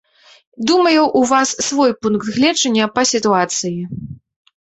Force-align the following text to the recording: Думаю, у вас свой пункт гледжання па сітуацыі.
Думаю, 0.69 1.01
у 1.15 1.21
вас 1.31 1.51
свой 1.67 1.91
пункт 2.05 2.25
гледжання 2.37 2.87
па 2.95 3.01
сітуацыі. 3.13 3.79